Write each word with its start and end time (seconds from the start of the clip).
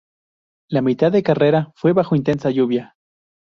La 0.67 0.81
mitad 0.81 1.11
de 1.11 1.21
carrera 1.21 1.71
fue 1.75 1.93
bajo 1.93 2.15
intensa 2.15 2.49
lluvia. 2.49 2.95